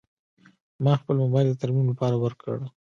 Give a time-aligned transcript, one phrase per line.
[0.83, 2.55] ما خپل موبایل د ترمیم لپاره ورکړ.